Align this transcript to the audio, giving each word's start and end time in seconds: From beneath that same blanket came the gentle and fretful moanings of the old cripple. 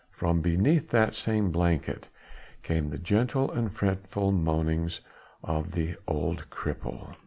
From 0.09 0.41
beneath 0.41 0.89
that 0.89 1.13
same 1.13 1.51
blanket 1.51 2.07
came 2.63 2.89
the 2.89 2.97
gentle 2.97 3.51
and 3.51 3.71
fretful 3.71 4.31
moanings 4.31 5.01
of 5.43 5.73
the 5.73 5.95
old 6.07 6.49
cripple. 6.49 7.15